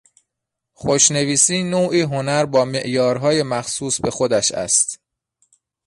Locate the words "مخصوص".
3.43-4.01